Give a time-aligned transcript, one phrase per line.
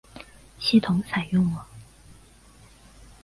[0.57, 1.67] 系统采用了。